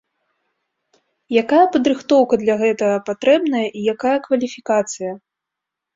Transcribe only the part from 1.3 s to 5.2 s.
Якая падрыхтоўка для гэтага патрэбная і якая кваліфікацыя?